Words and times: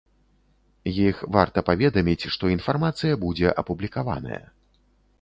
Іх 1.07 1.19
варта 1.35 1.59
паведаміць, 1.69 2.29
што 2.39 2.43
інфармацыя 2.57 3.21
будзе 3.29 3.57
апублікаваная. 3.65 4.45